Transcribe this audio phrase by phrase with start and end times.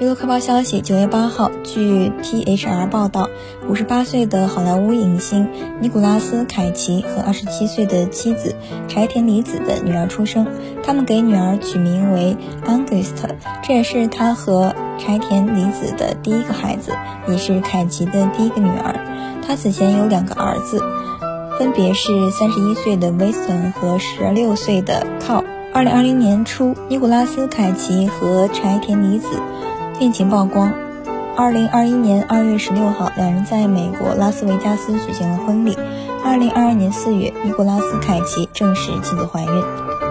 [0.00, 3.28] 娱乐快报消息：九月八号，据 THR 报道，
[3.68, 5.46] 五十八岁的好莱坞影星
[5.82, 8.56] 尼古拉斯·凯奇和二十七岁的妻子
[8.88, 10.46] 柴田里子的女儿出生。
[10.82, 12.34] 他们给女儿取名为
[12.64, 13.12] August，
[13.62, 16.92] 这也是他和柴田里子的第一个孩子，
[17.28, 18.94] 也是凯奇的第一个女儿。
[19.46, 20.82] 他此前有两个儿子，
[21.58, 25.44] 分别是三十一岁的 Winston 和十六岁的 Carl。
[25.74, 29.28] 二零二零年初，尼古拉斯·凯奇和柴田里子。
[30.00, 30.72] 恋情曝光。
[31.36, 35.76] 二零二一年二月十六号，两人在美国拉斯维加斯举行了婚礼。
[36.24, 40.09] 二零二二年四月，尼古拉斯凯奇证实妻子怀孕。